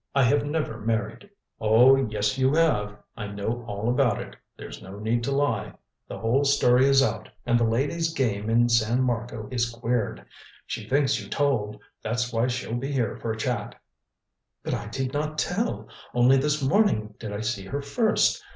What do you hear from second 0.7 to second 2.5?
married." "Oh, yes,